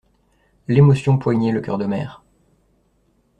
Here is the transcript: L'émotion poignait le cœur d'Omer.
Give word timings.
L'émotion 0.67 1.19
poignait 1.19 1.51
le 1.51 1.61
cœur 1.61 1.77
d'Omer. 1.77 2.23